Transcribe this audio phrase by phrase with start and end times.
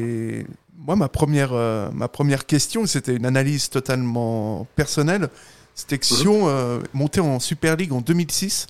[0.00, 0.46] Et
[0.78, 5.28] moi, ma première, euh, ma première question, c'était une analyse totalement personnelle.
[5.74, 8.66] C'était que Sion euh, montait en Super League en 2006.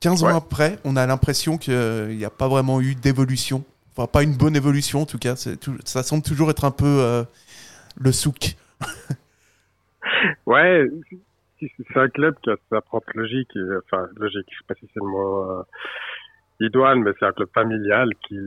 [0.00, 3.64] 15 ans après, on a l'impression qu'il n'y a pas vraiment eu d'évolution.
[3.96, 5.34] Enfin, pas une bonne évolution en tout cas.
[5.60, 7.24] Tout, ça semble toujours être un peu euh,
[8.00, 8.54] le souk.
[10.46, 10.88] ouais,
[11.60, 13.50] c'est un club qui a sa propre logique.
[13.56, 15.62] Et, enfin, logique, je sais pas si c'est le mot euh,
[16.60, 18.38] idoine, mais c'est un club familial qui,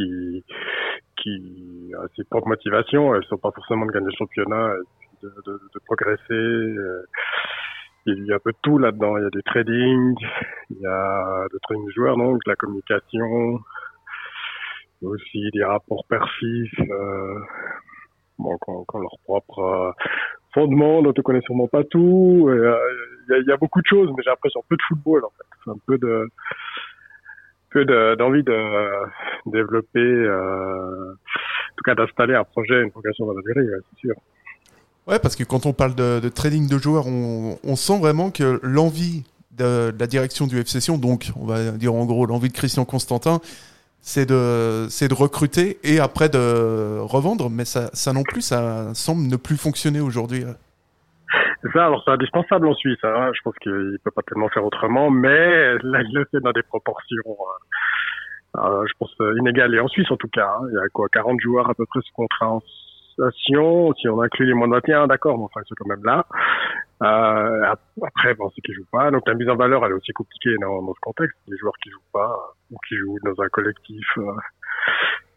[0.00, 0.44] qui,
[1.16, 3.14] qui a ses propres motivations.
[3.14, 4.74] Elles sont pas forcément de gagner le championnat,
[5.22, 6.32] de, de, progresser.
[6.32, 7.06] Euh,
[8.06, 9.18] il y a un peu de tout là-dedans.
[9.18, 10.14] Il y a du trading,
[10.70, 13.60] il y a de trading de joueurs, donc la communication,
[15.02, 17.40] aussi des rapports perfis, euh,
[18.38, 19.92] bon, quand, leur propre euh,
[20.52, 22.46] fondement dont on connaît sûrement pas tout.
[22.48, 22.78] Euh,
[23.28, 25.78] il y, a, beaucoup de choses, mais j'ai l'impression peu de football en fait, un
[25.86, 26.26] peu de
[27.70, 27.84] peu
[28.16, 33.66] d'envie de, développer, euh, en tout cas d'installer un projet, une progression dans la durée,
[33.90, 34.14] c'est sûr.
[35.06, 39.24] Ouais, parce que quand on parle de, trading de joueurs, on, sent vraiment que l'envie
[39.52, 42.84] de, la direction du FC Sion, donc on va dire en gros l'envie de Christian
[42.84, 43.40] Constantin,
[44.00, 49.56] c'est de, recruter et après de revendre, mais ça non plus, ça semble ne plus
[49.56, 50.44] fonctionner aujourd'hui.
[51.62, 53.30] C'est ça, alors c'est indispensable en Suisse, hein.
[53.34, 56.52] je pense qu'il ne peut pas tellement faire autrement, mais là il le fait dans
[56.52, 57.36] des proportions,
[58.56, 60.66] euh, euh, je pense, inégales, et en Suisse en tout cas, hein.
[60.70, 62.60] il y a quoi, 40 joueurs à peu près sous contrat en
[63.32, 66.26] si on inclut les moins de 21, d'accord, mais enfin, c'est quand même là.
[67.02, 69.10] Euh, après, bon, c'est qui jouent pas.
[69.10, 71.36] Donc la mise en valeur, elle est aussi compliquée dans, dans ce contexte.
[71.48, 72.34] Les joueurs qui jouent pas
[72.70, 74.32] ou qui jouent dans un collectif euh,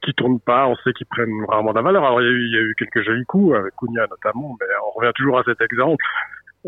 [0.03, 2.03] qui tourne pas, on sait qu'ils prennent rarement de la valeur.
[2.03, 5.39] Alors il y, a eu, quelques jolis coups avec Cunha notamment, mais on revient toujours
[5.39, 6.03] à cet exemple.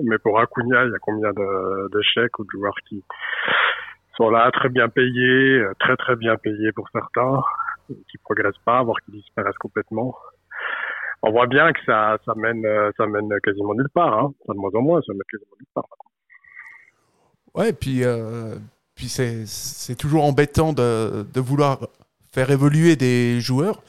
[0.03, 1.31] Mais pour Acuna, il y a combien
[1.93, 3.03] d'échecs ou de joueurs qui
[4.17, 7.41] sont là très bien payés, très très bien payés pour certains,
[7.87, 10.15] qui progressent pas, voire qui disparaissent complètement
[11.25, 14.13] on voit bien que ça, euh, mène quasiment nulle part.
[14.13, 14.33] Hein.
[14.47, 15.85] de moins en moins, ça mène quasiment nulle part.
[17.55, 18.55] Ouais, puis, euh,
[18.93, 21.79] puis c'est toujours embêtant de, de, vouloir
[22.35, 23.81] faire évoluer des joueurs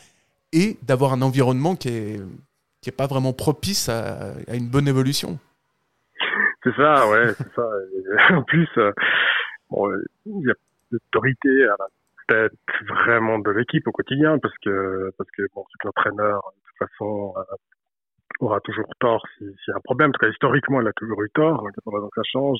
[0.53, 2.21] et d'avoir un environnement qui est,
[2.81, 5.39] qui est pas vraiment propice à, une bonne évolution.
[6.63, 7.69] C'est ça, ouais, c'est ça.
[8.31, 8.93] en plus, euh,
[9.71, 9.91] bon,
[10.27, 10.55] il y a
[10.91, 11.89] l'autorité à la
[12.29, 12.59] tête
[12.89, 16.41] vraiment de l'équipe au quotidien parce que parce que bon, l'entraîneur
[16.79, 17.43] toute façon, euh,
[18.41, 20.11] aura toujours tort s'il y a un problème.
[20.11, 21.63] En tout cas, historiquement, il a toujours eu tort.
[21.63, 22.59] Donc, que ça change.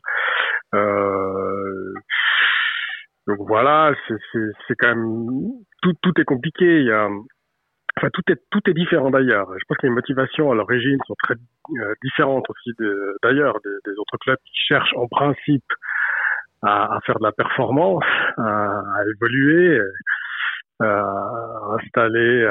[0.75, 1.95] Euh,
[3.27, 5.51] donc voilà, c'est quand même
[6.03, 6.81] tout, est compliqué.
[6.81, 7.09] Il y a,
[7.97, 9.49] enfin tout est tout est différent d'ailleurs.
[9.59, 12.73] Je pense que les motivations à l'origine sont très euh, différentes aussi
[13.23, 15.65] d'ailleurs des, autres clubs qui cherchent en principe
[16.63, 18.05] à, faire de la performance,
[18.39, 18.83] à,
[19.15, 19.81] évoluer,
[20.81, 21.05] à
[21.79, 22.49] installer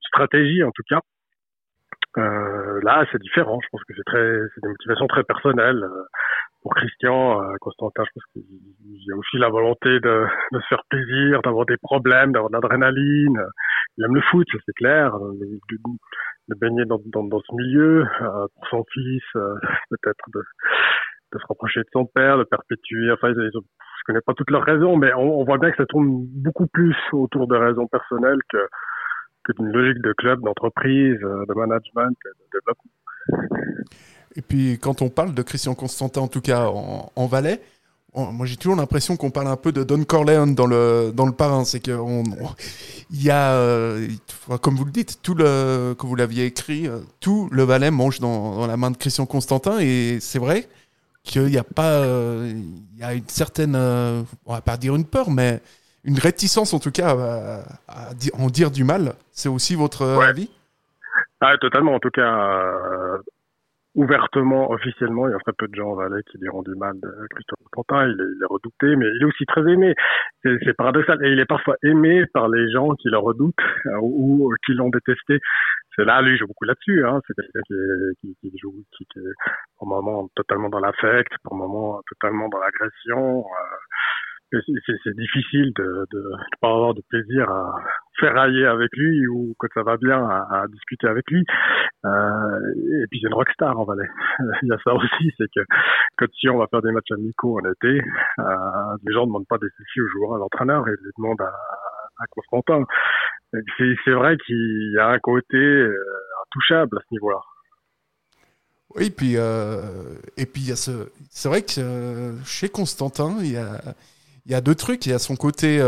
[0.00, 1.00] stratégie en tout cas.
[2.18, 3.58] Euh, là, c'est différent.
[3.62, 5.84] Je pense que c'est très, c'est des motivations très personnelles.
[6.62, 10.60] Euh, pour Christian, euh, Constantin, je pense qu'il y a aussi la volonté de, de
[10.60, 13.40] se faire plaisir, d'avoir des problèmes, d'avoir de l'adrénaline.
[13.98, 15.18] Il aime le foot, c'est clair.
[15.18, 15.58] De,
[16.48, 19.54] de, baigner dans, dans, dans, ce milieu, euh, pour son fils, euh,
[19.90, 20.40] peut-être de,
[21.32, 23.10] de se rapprocher de son père, de perpétuer.
[23.12, 25.76] Enfin, ils, ils je connais pas toutes leurs raisons, mais on, on voit bien que
[25.76, 28.58] ça tourne beaucoup plus autour de raisons personnelles que
[29.44, 32.16] que d'une logique de club, d'entreprise, euh, de management.
[34.36, 37.60] Et puis, quand on parle de Christian Constantin, en tout cas en, en Valais,
[38.14, 41.32] moi j'ai toujours l'impression qu'on parle un peu de Don Corleone dans le dans le
[41.32, 41.98] parrain, c'est que
[43.10, 44.06] il y a euh,
[44.60, 48.20] comme vous le dites tout le que vous l'aviez écrit euh, tout le Valais mange
[48.20, 50.68] dans, dans, la main de Christian Constantin et c'est vrai
[51.22, 55.30] qu'il n'y a pas il y a une certaine on va pas dire une peur
[55.30, 55.62] mais
[56.04, 57.16] une réticence en tout cas
[57.88, 59.14] à, en dire du mal.
[59.30, 60.50] C'est aussi votre avis?
[61.40, 61.94] Ah, Totalement.
[61.94, 63.18] En tout cas, euh,
[63.94, 66.94] ouvertement, officiellement, il y a très peu de gens en Valais qui diront du mal
[67.00, 68.08] de Christophe Constantin.
[68.08, 69.94] Il est, redouté, mais il est aussi très aimé.
[70.42, 71.24] C'est paradoxal.
[71.24, 73.54] Et il est parfois aimé par les gens qui le redoutent
[73.86, 75.38] euh, ou, qui l'ont détesté.
[75.96, 77.04] C'est là, lui, il joue beaucoup là-dessus.
[77.04, 77.20] Hein.
[77.26, 77.60] C'est quelqu'un
[78.20, 79.32] qui, joue, qui, qui, est
[79.76, 83.40] pour moment totalement dans l'affect, pour moment totalement dans l'agression.
[83.40, 84.60] Euh,
[85.04, 86.24] c'est difficile de, de,
[86.60, 87.74] pas avoir de plaisir à
[88.18, 91.44] ferrailler avec lui ou que ça va bien à, discuter avec lui.
[92.04, 94.08] Euh, et puis c'est une rockstar en Valais.
[94.62, 95.60] Il y a ça aussi, c'est que
[96.18, 98.02] quand si on va faire des matchs amicaux en été,
[98.38, 98.44] euh,
[99.04, 101.52] les gens ne demandent pas des soucis aux joueurs, à l'entraîneur, ils les demandent à,
[102.30, 102.84] Constantin.
[103.50, 105.92] C'est vrai qu'il y a un côté euh,
[106.46, 107.40] intouchable à ce niveau-là.
[108.94, 109.80] Oui, puis euh,
[110.36, 113.80] et puis il ce, c'est vrai que chez Constantin, il y a
[114.46, 115.06] il y a deux trucs.
[115.06, 115.80] Il y a son côté,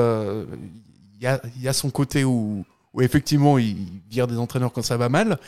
[1.24, 4.96] y a, y a son côté où, où effectivement il vire des entraîneurs quand ça
[4.96, 5.38] va mal,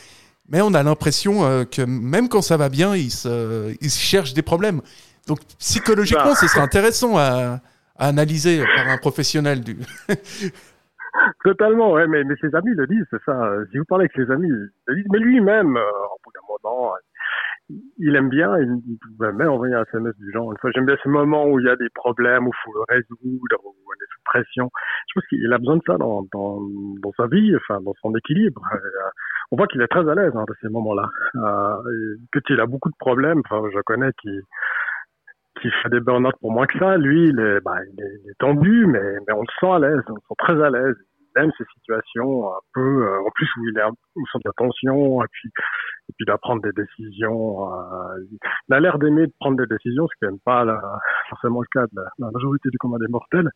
[0.49, 3.99] mais on a l'impression euh, que même quand ça va bien, il se, il se
[3.99, 4.81] cherche des problèmes.
[5.27, 7.59] Donc psychologiquement, ce serait intéressant à,
[7.97, 9.77] à analyser par un professionnel du.
[11.43, 13.51] Totalement, ouais, mais, mais ses amis le disent, c'est ça.
[13.71, 16.69] Si vous parlez avec ses amis, ils le disent, mais lui-même, euh, au bout d'un
[16.69, 16.93] moment,
[17.69, 20.51] il aime bien, il, il même envoyer un SMS du genre.
[20.51, 22.73] Une fois, j'aime bien ce moment où il y a des problèmes, où il faut
[22.73, 23.86] le résoudre, où
[24.35, 26.59] Je pense qu'il a besoin de ça dans, dans,
[27.01, 28.61] dans sa vie, enfin, dans son équilibre.
[28.73, 28.77] Euh,
[29.51, 31.09] on voit qu'il est très à l'aise hein, de ces moments-là.
[31.35, 33.41] Euh, que il a beaucoup de problèmes.
[33.49, 36.97] Je connais qui fait des burn pour moins que ça.
[36.97, 37.77] Lui, il est, bah,
[38.39, 39.01] tendu, mais,
[39.33, 40.95] on le sent à l'aise, on le sent très à l'aise.
[41.35, 43.83] Il aime ces situations un peu, euh, en plus où il est
[44.15, 45.19] où sent de la tension,
[46.09, 47.73] et puis d'apprendre des décisions.
[47.73, 48.23] Euh,
[48.69, 50.81] il a l'air d'aimer de prendre des décisions, ce qui n'est pas la,
[51.29, 53.49] forcément le cas de la, majorité du commun des mortels.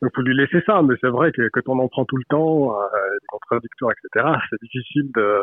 [0.00, 2.24] Donc, faut lui laisser ça, mais c'est vrai que quand on en prend tout le
[2.28, 2.84] temps, euh,
[3.20, 5.42] des contradictoires, etc., c'est difficile de,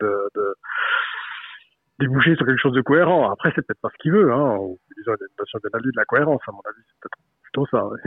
[0.00, 0.54] de, de
[2.00, 3.30] déboucher sur quelque chose de cohérent.
[3.30, 4.32] Après, c'est peut-être pas ce qu'il veut.
[4.32, 4.58] Hein.
[4.96, 7.66] Il y a une notion la de la cohérence, à mon avis, c'est peut-être plutôt
[7.66, 7.86] ça.
[7.86, 8.00] Ouais.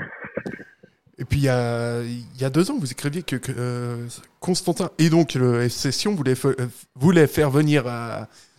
[1.19, 4.07] Et puis il y a, deux ans, vous écriviez que, euh,
[4.39, 6.33] Constantin et donc le FC Sion voulait,
[6.95, 7.83] voulait faire venir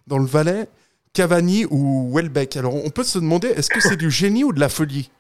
[0.06, 0.68] dans le Valais
[1.14, 2.56] Cavani ou Welbeck.
[2.56, 5.10] Alors on peut se demander, est-ce que c'est du génie ou de la folie?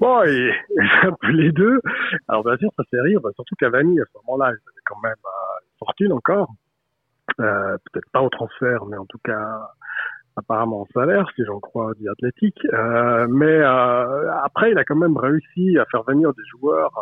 [0.00, 1.80] Bon, les deux.
[2.28, 5.00] Alors bien sûr, ça fait rire, bah, surtout Cavani à ce moment-là, il avait quand
[5.02, 6.52] même euh, une fortune encore.
[7.40, 9.70] Euh, peut-être pas au transfert, mais en tout cas
[10.36, 12.56] apparemment en salaire, si j'en crois du Athletic.
[12.72, 16.92] Euh, mais euh, après, il a quand même réussi à faire venir des joueurs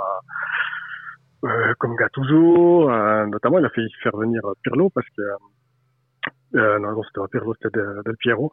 [1.45, 5.23] euh, comme Gattuso, euh, notamment il a fait faire venir Pirlo parce que
[6.55, 8.53] euh, non, non c'était pas Pirlo, c'était Del, Del Piero.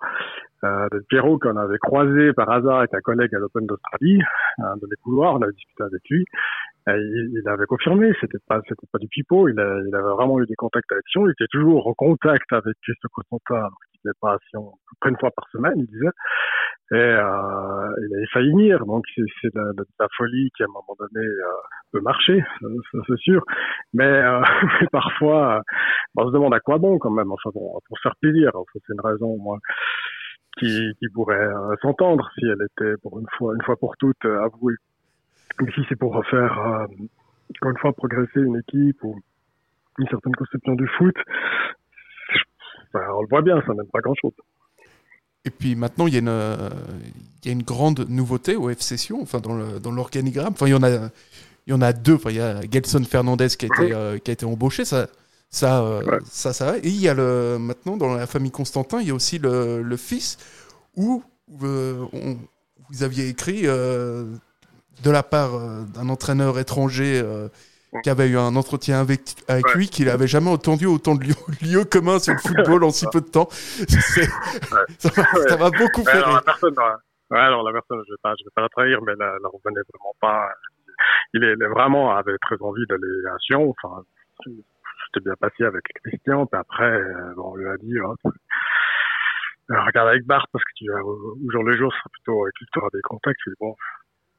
[0.63, 4.21] Euh, Del Piero qu'on avait croisé par hasard avec un collègue à l'Open d'Australie,
[4.57, 6.25] dans les couloirs, on avait discuté avec lui.
[6.87, 10.55] Et il, avait confirmé, c'était pas, c'était pas du pipeau, il, avait vraiment eu des
[10.55, 13.67] contacts avec Sion, il était toujours en contact avec Christophe Constantin,
[14.03, 14.37] il n'était pas
[15.05, 16.09] une fois par semaine, il disait.
[16.91, 19.21] Et euh, il avait failli venir, donc c'est,
[19.53, 21.43] de, de, la folie qui à un moment donné euh,
[21.91, 22.67] peut marcher, ça,
[23.07, 23.43] c'est sûr.
[23.93, 24.41] Mais, euh,
[24.91, 25.61] parfois,
[26.17, 27.31] on se demande à quoi bon quand même.
[27.31, 29.59] Enfin bon, pour faire plaisir, c'est une raison moi
[30.57, 34.25] qui, qui pourrait euh, s'entendre si elle était pour une fois, une fois pour toutes
[34.25, 34.75] euh, avouée.
[35.61, 36.85] Mais si c'est pour faire, euh,
[37.55, 39.19] encore une fois, progresser une équipe ou
[39.99, 41.15] une certaine conception du foot,
[42.93, 44.33] ben, on le voit bien, ça n'aime pas grand-chose.
[45.45, 46.69] Et puis maintenant, il y, a une,
[47.43, 50.53] il y a une grande nouveauté au FC Sion, enfin dans, l'organigramme.
[50.53, 51.09] Enfin, il y en a,
[51.65, 52.15] il y en a deux.
[52.15, 54.83] Enfin, il y a Gelson Fernandez qui a été, euh, qui a été embauché.
[54.83, 55.07] Ça,
[55.49, 56.19] ça, euh, ouais.
[56.25, 56.77] ça, ça.
[56.77, 59.81] Et il y a le, maintenant, dans la famille Constantin, il y a aussi le,
[59.81, 60.37] le fils
[60.95, 61.23] où
[61.63, 62.37] euh, on,
[62.89, 64.25] vous aviez écrit euh,
[65.03, 67.23] de la part euh, d'un entraîneur étranger
[68.03, 69.75] qui avait eu un entretien avec, avec ouais.
[69.75, 71.23] lui, qu'il n'avait jamais entendu autant de
[71.61, 73.49] lieux, communs sur le football en si peu de temps.
[74.71, 74.85] Ouais.
[74.99, 76.75] Ça m'a beaucoup fait alors, la personne,
[77.31, 79.33] ouais, alors la personne, je ne vais, pas, je vais pas la trahir, mais la,
[79.41, 80.49] la revenait vraiment pas.
[81.33, 83.69] Il est, il est vraiment avait très envie d'aller à Sion.
[83.69, 84.03] Enfin,
[84.43, 86.45] c'était bien passé avec Christian.
[86.45, 86.99] Puis après,
[87.35, 87.95] bon, on lui a dit,
[89.69, 92.53] regarde avec Bart parce que tu vas au, jour le jour, ce sera plutôt avec
[92.59, 93.39] lui tu auras des contacts.
[93.59, 93.75] Bon,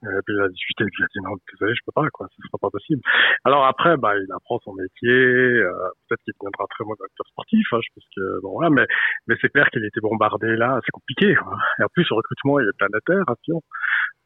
[0.02, 2.26] et puis il a discuté, puis il a dit non, désolé, je peux pas, quoi,
[2.30, 3.02] ce sera pas possible.
[3.44, 5.72] Alors après, bah, il apprend son métier, euh,
[6.08, 8.86] peut-être qu'il deviendra très bon acteur sportif, hein, je pense que bon voilà, mais
[9.26, 11.34] mais c'est clair qu'il était bombardé là, c'est compliqué.
[11.34, 11.58] Quoi.
[11.78, 13.62] Et en plus, le recrutement il est planétaire à Sion.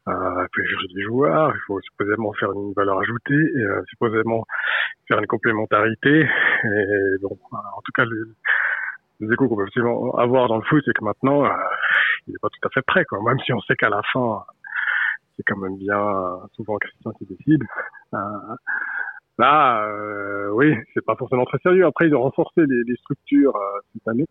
[0.07, 4.43] Euh, puis il des joueurs, il faut supposément faire une valeur ajoutée, euh, supposément
[5.07, 6.21] faire une complémentarité.
[6.21, 8.21] Et bon, en tout cas, les,
[9.21, 9.65] les échos qu'on peut
[10.19, 11.49] avoir dans le foot, c'est que maintenant, euh,
[12.27, 13.19] il n'est pas tout à fait prêt, quoi.
[13.23, 14.43] Même si on sait qu'à la fin,
[15.35, 17.63] c'est quand même bien euh, souvent Christian qui décide.
[18.13, 18.17] Euh,
[19.37, 21.85] là, euh, oui, c'est pas forcément très sérieux.
[21.85, 24.25] Après, ils ont renforcé les, structures euh, cette année.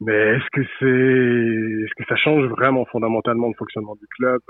[0.00, 4.40] Mais est-ce que c'est, est-ce que ça change vraiment fondamentalement le fonctionnement du club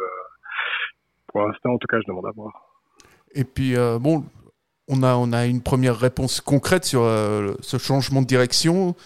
[1.29, 2.53] Pour l'instant, en tout cas, je demande à voir.
[3.33, 4.25] Et puis, bon,
[4.89, 7.03] on a, on a une première réponse concrète sur
[7.61, 8.97] ce changement de direction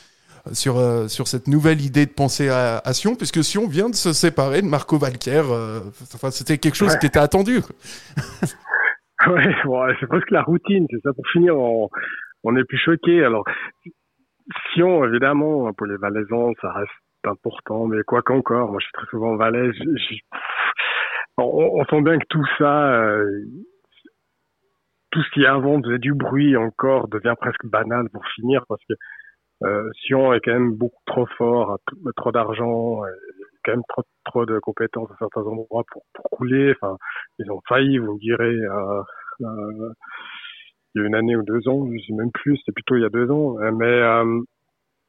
[0.52, 3.94] sur, euh, sur cette nouvelle idée de penser à, à, Sion, puisque Sion vient de
[3.94, 5.42] se séparer de Marco Valquer.
[5.50, 5.80] Euh,
[6.14, 6.99] enfin, c'était quelque chose ouais.
[6.99, 7.59] qui était attendu.
[9.26, 11.12] ouais c'est presque la routine, c'est ça.
[11.12, 11.88] Pour finir, on,
[12.44, 13.25] on est plus choqué.
[13.25, 13.44] Alors,
[14.73, 16.90] Sion, évidemment, pour les Valaisans, ça reste
[17.25, 20.14] important, mais quoi qu'encore, moi je suis très souvent en Valais, je, je,
[21.37, 23.44] on, on, sent bien que tout ça, euh,
[25.11, 28.94] tout ce qui avant faisait du bruit encore devient presque banal pour finir, parce que
[29.64, 31.79] euh, Sion est quand même beaucoup trop fort,
[32.17, 33.02] trop d'argent.
[33.64, 36.75] quand même trop, trop de compétences à certains endroits pour, pour couler.
[36.81, 36.97] Enfin,
[37.38, 39.02] ils ont failli, vous me direz, euh,
[39.43, 39.93] euh,
[40.95, 43.02] il y a une année ou deux ans, je sais même plus, c'était plutôt il
[43.02, 43.57] y a deux ans.
[43.73, 44.40] Mais euh,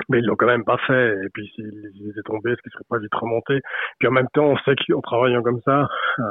[0.10, 1.13] mais ils l'ont quand même pas fait.
[1.25, 3.60] Et puis s'ils étaient tombés, est-ce qu'ils seraient pas vite remontés?
[4.00, 5.88] Puis en même temps, on sait qu'en travaillant comme ça,
[6.20, 6.24] euh,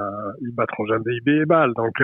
[0.43, 1.73] ils battront jamais IB et balles.
[1.75, 2.00] Donc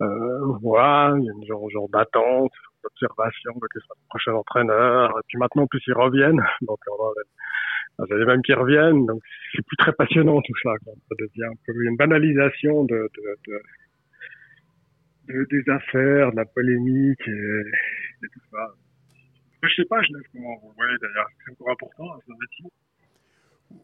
[0.00, 2.52] euh, voilà, il y a une genre, genre d'attente,
[2.82, 5.10] d'observation qui sera le prochain entraîneur.
[5.10, 9.20] Et puis maintenant, plus ils reviennent, donc on va, même qui reviennent, donc
[9.52, 10.70] c'est plus très passionnant tout ça.
[10.84, 10.92] Quoi.
[11.08, 13.60] Ça devient un peu une banalisation de, de, de,
[15.34, 18.68] de des affaires, de la polémique et tout ça.
[19.62, 21.28] Je sais pas, sais comment vous voyez d'ailleurs.
[21.44, 22.70] C'est encore important, ce métier.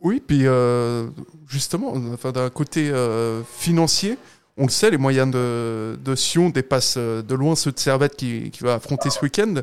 [0.01, 1.09] Oui, puis euh,
[1.49, 4.19] justement, enfin, d'un côté euh, financier,
[4.57, 8.51] on le sait, les moyens de, Sion dépassent euh, de loin ceux de Servette qui,
[8.51, 9.55] qui va affronter ce week-end.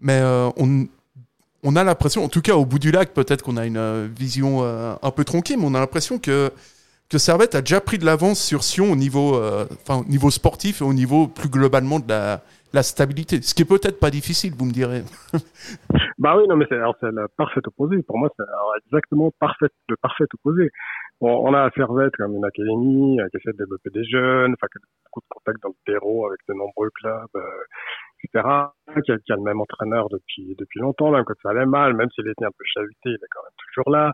[0.00, 0.22] Mais
[0.56, 4.62] on, a l'impression, en tout cas au bout du lac, peut-être qu'on a une vision
[4.64, 6.52] un peu tronquée, mais on a l'impression que,
[7.10, 10.30] que Servette a déjà pris de l'avance sur Sion au niveau, euh, enfin, au niveau
[10.30, 12.42] sportif et au niveau plus globalement de la,
[12.74, 13.40] la stabilité.
[13.40, 15.02] Ce qui est peut-être pas difficile, vous me direz.
[16.18, 18.02] bah oui, non, mais c'est le parfait opposé.
[18.02, 18.44] Pour moi, c'est
[18.86, 20.70] exactement parfait, le parfait opposé.
[21.20, 24.52] On, on a à Servette comme une académie euh, qui essaie de développer des jeunes,
[24.52, 27.40] enfin, qui a beaucoup de contacts dans le terreau avec de nombreux clubs, euh,
[28.22, 28.48] etc.
[29.04, 31.94] Qui a, qui a, le même entraîneur depuis depuis longtemps, même quand ça allait mal,
[31.94, 34.12] même s'il était un peu chahuté, il est quand même toujours là.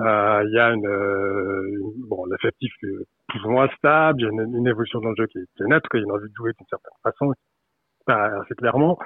[0.00, 4.26] Euh, il y a une, une bon, l'effectif est plus ou moins stable, il y
[4.26, 6.12] a une, une, évolution dans le jeu qui est, qui nette, qu'il y a une
[6.12, 7.32] envie de jouer d'une certaine façon,
[8.06, 8.98] assez clairement.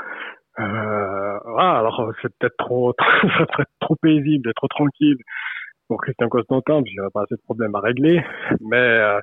[0.58, 2.94] Euh, voilà, alors c'est peut-être trop,
[3.38, 5.18] ça trop paisible trop tranquille
[5.88, 8.24] pour Christian Constantin, parce qu'il n'y a pas assez de problèmes à régler.
[8.60, 9.20] Mais euh,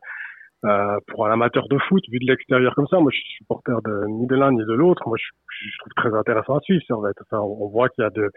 [0.66, 3.82] euh, pour un amateur de foot, vu de l'extérieur comme ça, moi je suis supporter
[3.84, 5.04] de ni de l'un ni de l'autre.
[5.08, 5.26] Moi je,
[5.66, 6.84] je, trouve très intéressant à suivre.
[6.92, 7.16] En fait.
[7.22, 8.30] Enfin, on voit qu'il y a de,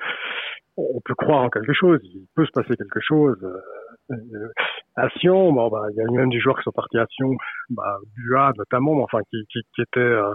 [0.77, 2.01] on peut croire en quelque chose.
[2.03, 3.39] Il peut se passer quelque chose.
[4.11, 4.49] Euh,
[4.97, 7.31] à Sion, bon, bah, il y a même des joueurs qui sont partis à Sion,
[7.71, 10.35] bah, Bua notamment, enfin qui, qui, qui étaient euh,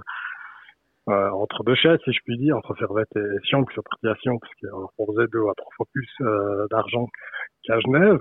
[1.09, 4.07] euh, entre deux chaises, si je puis dire, entre Servette et Sion, qui sont partis
[4.07, 7.07] à Sion, parce qu'on proposait deux à trois fois plus euh, d'argent
[7.63, 8.19] qu'à Genève.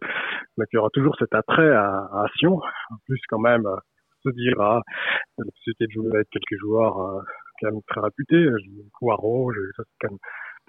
[0.58, 2.54] Donc il y aura toujours cet attrait à, Sion.
[2.54, 3.76] En plus, quand même, euh,
[4.24, 7.20] se dire, la possibilité de jouer avec quelques joueurs euh,
[7.60, 8.46] quand même très réputés,
[8.98, 10.18] Poirot, ça c'est quand même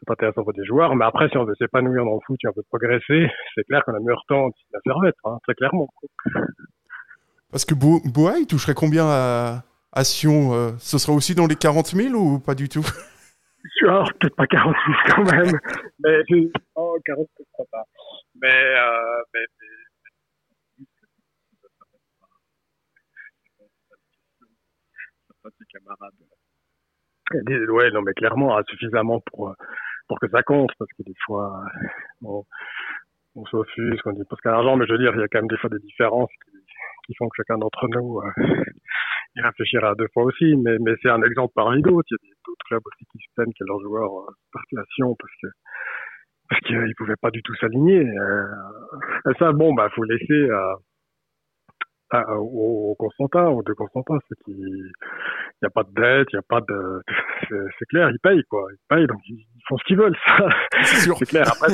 [0.06, 2.48] pas intéressant pour des joueurs, mais après, si on veut s'épanouir dans le foot et
[2.48, 5.88] on veut progresser, c'est clair qu'on a meilleur temps la Servette, hein, très clairement.
[7.51, 11.56] Parce que Boa, il toucherait combien à, à Sion, euh, ce sera aussi dans les
[11.56, 12.86] 40 000 ou pas du tout?
[13.83, 15.59] Alors, peut-être pas 40 000 quand même.
[16.00, 16.23] mais,
[16.75, 17.83] oh, 40 je crois pas.
[18.35, 19.67] Mais, euh, mais, mais,
[25.43, 26.13] ses camarades.
[27.69, 29.55] Ouais, non, mais clairement, suffisamment pour,
[30.07, 31.63] pour que ça compte, parce que des fois,
[32.19, 32.45] bon,
[33.35, 35.39] on s'offusque, on dit parce qu'à l'argent, mais je veux dire, il y a quand
[35.39, 36.51] même des fois des différences qui,
[37.07, 38.63] qui font que chacun d'entre nous euh,
[39.35, 42.07] y réfléchira deux fois aussi, mais, mais c'est un exemple parmi d'autres.
[42.11, 44.83] Il y a d'autres clubs aussi qui se plaignent que leurs joueurs euh, partent à
[44.95, 45.47] Sion parce que
[46.50, 48.05] parce qu'ils euh, pouvaient pas du tout s'aligner.
[48.05, 48.45] Euh,
[49.29, 50.75] et ça, bon, bah, faut laisser euh,
[52.11, 56.35] à, au, au Constantin, aux deux Constantins, c'est qu'il n'y a pas de dette, il
[56.35, 57.01] n'y a pas de,
[57.79, 60.50] c'est clair, ils payent quoi, ils payent, donc ils font ce qu'ils veulent, ça,
[60.83, 61.45] c'est clair.
[61.47, 61.73] Après,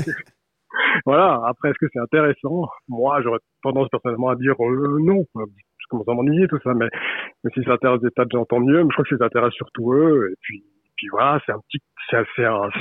[1.06, 1.42] voilà.
[1.46, 2.70] Après, est-ce que c'est intéressant?
[2.88, 5.24] Moi, j'aurais tendance personnellement à dire euh, non.
[5.88, 6.88] Je commence à m'ennuyer tout ça, mais,
[7.44, 8.84] mais si ça intéresse des tas de gens, tant mieux.
[8.84, 10.30] Mais je crois que ça intéresse surtout eux.
[10.32, 10.66] Et puis,
[10.98, 11.80] puis voilà, c'est un petit,
[12.10, 12.30] c'est assez,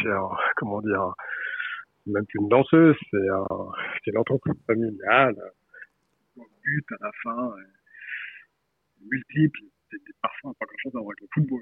[0.02, 1.12] c'est un, comment dire,
[2.06, 3.46] même plus une danseuse, c'est un,
[4.04, 5.36] c'est une entreprise familiale.
[6.64, 7.52] But à la fin,
[9.08, 9.60] multiple.
[10.20, 11.60] Parfois pas grand chose à voir avec le football.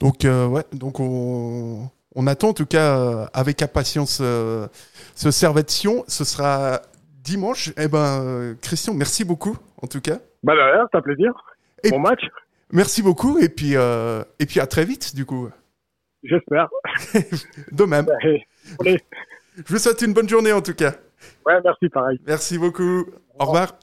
[0.00, 4.66] Donc, euh, ouais, donc on, on attend en tout cas euh, avec impatience euh,
[5.14, 6.04] ce Servette-Sion.
[6.08, 6.80] Ce sera
[7.24, 7.72] dimanche.
[7.76, 10.18] Eh ben, euh, Christian, merci beaucoup en tout cas.
[10.42, 10.52] Bah
[10.92, 11.32] c'est un plaisir.
[11.82, 12.22] Et bon match.
[12.72, 15.48] Merci beaucoup et puis euh, et puis à très vite du coup.
[16.22, 16.68] J'espère.
[17.72, 18.06] De même.
[18.22, 18.46] Allez,
[18.80, 19.00] allez.
[19.56, 20.92] Je vous souhaite une bonne journée en tout cas.
[21.46, 22.18] Ouais, merci pareil.
[22.26, 23.06] Merci beaucoup.
[23.38, 23.78] Au revoir.